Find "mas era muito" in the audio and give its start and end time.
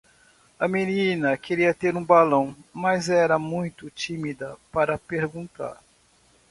2.73-3.87